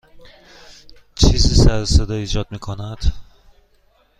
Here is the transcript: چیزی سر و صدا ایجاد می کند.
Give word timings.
چیزی 1.15 1.55
سر 1.55 1.81
و 1.81 1.85
صدا 1.85 2.13
ایجاد 2.15 2.47
می 2.51 2.59
کند. 2.59 3.03